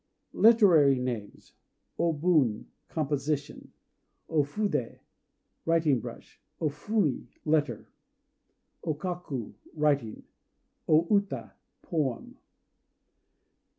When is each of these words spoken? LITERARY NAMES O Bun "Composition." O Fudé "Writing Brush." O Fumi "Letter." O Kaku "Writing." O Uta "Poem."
LITERARY 0.33 0.97
NAMES 0.97 1.53
O 1.99 2.11
Bun 2.11 2.65
"Composition." 2.87 3.71
O 4.27 4.41
Fudé 4.43 5.01
"Writing 5.63 5.99
Brush." 5.99 6.41
O 6.59 6.69
Fumi 6.69 7.27
"Letter." 7.45 7.87
O 8.83 8.95
Kaku 8.95 9.53
"Writing." 9.75 10.23
O 10.87 11.05
Uta 11.15 11.53
"Poem." 11.83 12.35